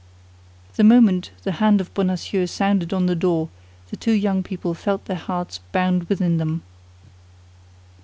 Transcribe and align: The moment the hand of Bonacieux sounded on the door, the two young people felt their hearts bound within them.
The 0.77 0.83
moment 0.83 1.29
the 1.43 1.51
hand 1.51 1.79
of 1.79 1.93
Bonacieux 1.93 2.47
sounded 2.47 2.91
on 2.91 3.05
the 3.05 3.13
door, 3.15 3.49
the 3.91 3.95
two 3.95 4.13
young 4.13 4.41
people 4.41 4.73
felt 4.73 5.05
their 5.05 5.15
hearts 5.15 5.59
bound 5.73 6.05
within 6.05 6.37
them. 6.37 6.63